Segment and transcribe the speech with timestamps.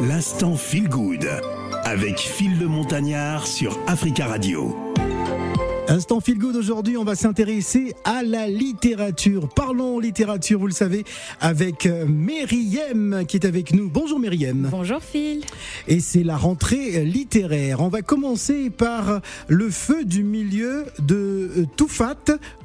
[0.00, 1.26] L'instant Feel Good
[1.84, 4.76] avec Phil le Montagnard sur Africa Radio.
[5.88, 9.48] Instant Feel Good aujourd'hui, on va s'intéresser à la littérature.
[9.48, 11.04] Parlons littérature, vous le savez,
[11.40, 13.88] avec euh, Myriam qui est avec nous.
[13.88, 14.68] Bonjour Myriam.
[14.70, 15.40] Bonjour Phil.
[15.88, 17.80] Et c'est la rentrée littéraire.
[17.80, 22.16] On va commencer par Le feu du milieu de euh, Toufat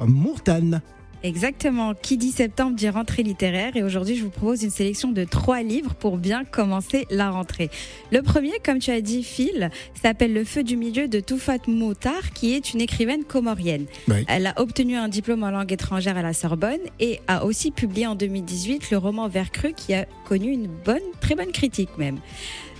[0.05, 0.81] Mourtane.
[1.23, 1.93] Exactement.
[1.93, 5.61] Qui dit septembre dit rentrée littéraire et aujourd'hui je vous propose une sélection de trois
[5.61, 7.69] livres pour bien commencer la rentrée.
[8.11, 9.69] Le premier, comme tu as dit Phil,
[10.01, 13.85] s'appelle Le feu du milieu de Toufat Moutar qui est une écrivaine comorienne.
[14.27, 18.07] Elle a obtenu un diplôme en langue étrangère à la Sorbonne et a aussi publié
[18.07, 22.17] en 2018 le roman Vert cru qui a connu une bonne, très bonne critique même.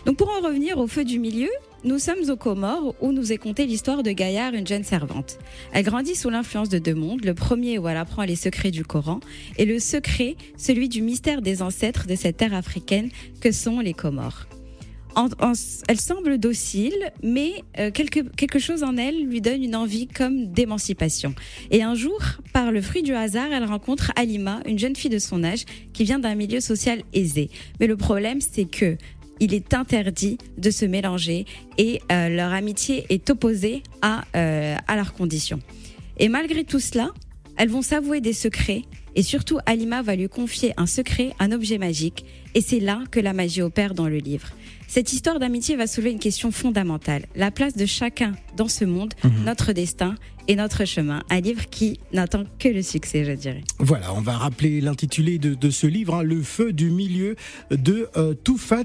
[0.06, 1.50] Donc pour en revenir au feu du milieu,
[1.84, 5.40] nous sommes aux Comores où nous est contée l'histoire de Gaillard, une jeune servante.
[5.74, 8.86] Elle grandit sous l'influence de deux mondes, le premier où elle apprend les secrets du
[8.86, 9.20] Coran
[9.58, 13.94] et le secret, celui du mystère des ancêtres de cette terre africaine que sont les
[13.94, 14.46] Comores.
[15.88, 20.52] elle semble docile, mais euh, quelque, quelque chose en elle lui donne une envie comme
[20.52, 21.34] d'émancipation.
[21.72, 22.20] Et un jour,
[22.54, 26.04] par le fruit du hasard, elle rencontre Alima, une jeune fille de son âge, qui
[26.04, 27.50] vient d'un milieu social aisé.
[27.80, 28.98] Mais le problème, c'est que
[29.42, 31.46] il est interdit de se mélanger
[31.78, 35.60] et euh, leur amitié est opposée à, euh, à leurs conditions.
[36.18, 37.10] Et malgré tout cela,
[37.58, 38.84] elles vont s'avouer des secrets
[39.16, 43.20] et surtout Alima va lui confier un secret, un objet magique et c'est là que
[43.20, 44.50] la magie opère dans le livre.
[44.94, 49.14] Cette histoire d'amitié va soulever une question fondamentale, la place de chacun dans ce monde,
[49.24, 49.46] mhm.
[49.46, 50.16] notre destin
[50.50, 51.24] et notre chemin.
[51.30, 53.64] Un livre qui n'attend que le succès, je dirais.
[53.80, 57.38] Voilà, on va rappeler l'intitulé de, ce livre, hein, Le feu du milieu
[57.70, 58.84] de euh, Toufat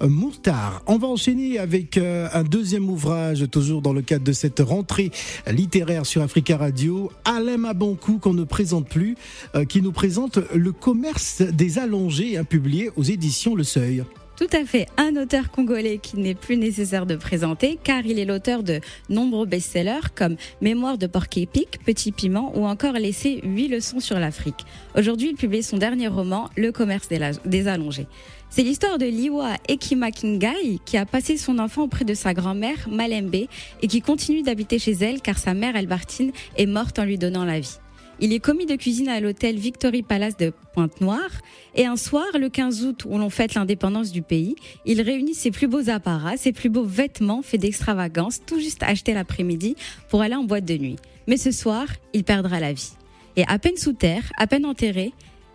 [0.00, 0.82] Mourtar.
[0.86, 5.10] On va enchaîner avec euh, un deuxième ouvrage, toujours dans le cadre de cette rentrée
[5.46, 9.14] littéraire sur Africa Radio, Alain Abonkou, qu'on ne présente plus,
[9.54, 14.04] euh, qui nous présente Le commerce des allongés, hein, publié aux éditions Le Seuil.
[14.36, 18.24] Tout à fait, un auteur congolais qui n'est plus nécessaire de présenter car il est
[18.24, 23.68] l'auteur de nombreux best-sellers comme Mémoire de porc épic, Petit piment ou encore Laisser 8
[23.68, 24.64] leçons sur l'Afrique.
[24.96, 27.08] Aujourd'hui, il publie son dernier roman, Le commerce
[27.44, 28.08] des allongés.
[28.50, 33.34] C'est l'histoire de Liwa Ekimakingai qui a passé son enfant auprès de sa grand-mère Malembe
[33.82, 37.44] et qui continue d'habiter chez elle car sa mère Albertine est morte en lui donnant
[37.44, 37.78] la vie.
[38.20, 41.30] Il est commis de cuisine à l'hôtel Victory Palace de Pointe-Noire.
[41.74, 44.54] Et un soir, le 15 août, où l'on fête l'indépendance du pays,
[44.86, 49.14] il réunit ses plus beaux apparats, ses plus beaux vêtements faits d'extravagance, tout juste achetés
[49.14, 49.74] l'après-midi
[50.08, 50.96] pour aller en boîte de nuit.
[51.26, 52.92] Mais ce soir, il perdra la vie.
[53.36, 55.12] Et à peine sous terre, à peine enterré,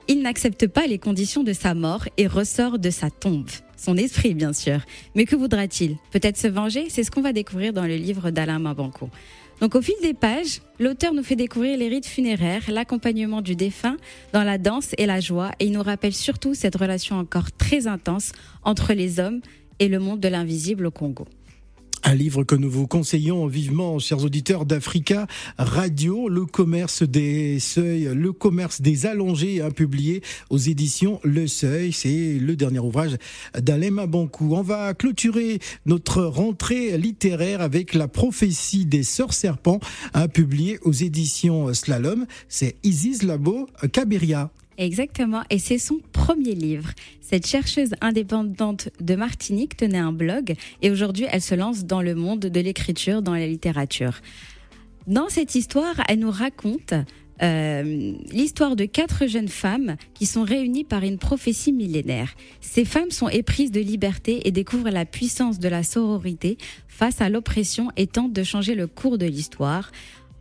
[0.10, 3.50] il n'accepte pas les conditions de sa mort et ressort de sa tombe.
[3.78, 4.80] Son esprit, bien sûr.
[5.16, 5.96] Mais que voudra-t-il?
[6.12, 6.88] Peut-être se venger?
[6.90, 9.10] C'est ce qu'on va découvrir dans le livre d'Alain Mabanco.
[9.62, 13.98] Donc au fil des pages, l'auteur nous fait découvrir les rites funéraires, l'accompagnement du défunt
[14.32, 17.88] dans la danse et la joie et il nous rappelle surtout cette relation encore très
[17.88, 18.32] intense
[18.64, 19.42] entre les hommes
[19.80, 21.26] et le monde de l'invisible au Congo.
[22.04, 25.28] Un livre que nous vous conseillons vivement, chers auditeurs d'Africa
[25.58, 31.92] Radio, Le commerce des seuils, le commerce des allongés, hein, publié aux éditions Le Seuil.
[31.92, 33.18] C'est le dernier ouvrage
[33.60, 34.56] d'Alema Bankou.
[34.56, 39.80] On va clôturer notre rentrée littéraire avec La prophétie des sœurs serpents,
[40.14, 42.26] hein, publié aux éditions Slalom.
[42.48, 44.52] C'est Isis Labo Kabiria.
[44.80, 46.00] Exactement, et c'est son
[46.30, 46.92] premier livre.
[47.22, 50.54] Cette chercheuse indépendante de Martinique tenait un blog
[50.84, 54.22] et aujourd'hui elle se lance dans le monde de l'écriture, dans la littérature.
[55.08, 56.94] Dans cette histoire, elle nous raconte
[57.42, 62.36] euh, l'histoire de quatre jeunes femmes qui sont réunies par une prophétie millénaire.
[62.62, 67.30] Ces femmes sont éprises de liberté et découvrent la puissance de la sororité face à
[67.30, 69.92] l'oppression et tentent de changer le cours de l'histoire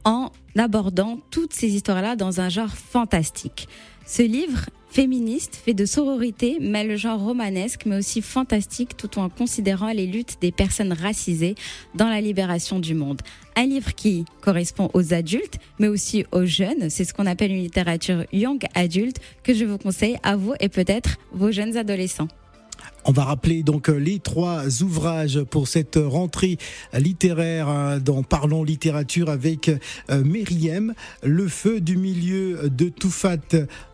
[0.05, 3.69] en abordant toutes ces histoires-là dans un genre fantastique.
[4.07, 9.29] Ce livre féministe fait de sororité mêle le genre romanesque mais aussi fantastique tout en
[9.29, 11.55] considérant les luttes des personnes racisées
[11.95, 13.21] dans la libération du monde.
[13.57, 17.63] Un livre qui correspond aux adultes mais aussi aux jeunes, c'est ce qu'on appelle une
[17.63, 22.29] littérature young adulte que je vous conseille à vous et peut-être vos jeunes adolescents.
[23.09, 26.59] On va rappeler donc euh, les trois ouvrages pour cette rentrée
[26.93, 29.71] littéraire hein, dans Parlons littérature avec
[30.11, 33.39] euh, Myriam, Le feu du milieu de Toufat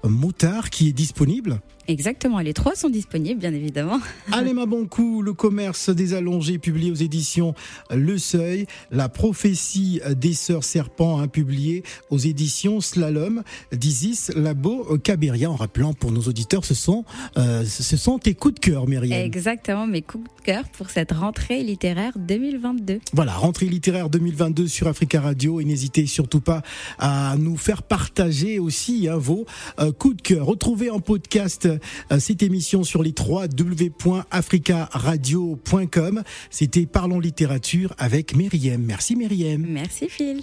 [0.02, 1.60] Moutard qui est disponible.
[1.86, 4.00] Exactement, les trois sont disponibles, bien évidemment.
[4.32, 7.54] Allez ma bon coup, le commerce des allongés, publié aux éditions
[7.94, 8.66] Le Seuil.
[8.90, 15.50] La prophétie des sœurs serpents, hein, publié aux éditions Slalom d'Isis Labo Cabiria.
[15.50, 17.04] En rappelant pour nos auditeurs, ce sont,
[17.36, 19.03] euh, ce sont tes coups de cœur, Myriam.
[19.12, 23.00] Exactement, mes coups de cœur pour cette rentrée littéraire 2022.
[23.12, 26.62] Voilà, rentrée littéraire 2022 sur Africa Radio et n'hésitez surtout pas
[26.98, 29.46] à nous faire partager aussi hein, vos
[29.78, 30.46] euh, coups de cœur.
[30.46, 31.78] Retrouvez en podcast euh,
[32.18, 36.22] cette émission sur les 3 www.africaradio.com.
[36.50, 38.82] C'était Parlons littérature avec Myriam.
[38.82, 39.64] Merci Myriam.
[39.66, 40.42] Merci Phil.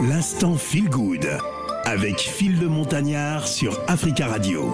[0.00, 1.26] L'instant Feel Good
[1.84, 4.72] avec Phil le Montagnard sur Africa Radio.